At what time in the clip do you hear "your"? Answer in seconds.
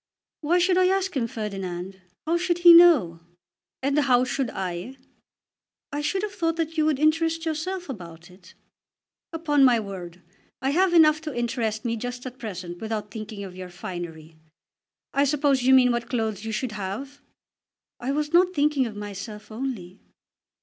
13.55-13.69